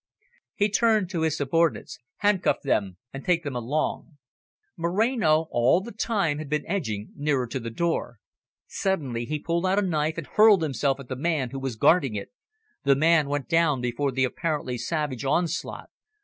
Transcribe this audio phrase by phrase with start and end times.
[0.55, 1.99] He turned to his subordinates.
[2.15, 4.17] "Handcuff them and take them along."
[4.75, 8.17] Moreno all the time had been edging nearer to the door.
[8.65, 12.15] Suddenly he pulled out a knife, and hurled himself at the man who was guarding
[12.15, 12.31] it.
[12.83, 15.91] The man went down before the apparently savage onslaught.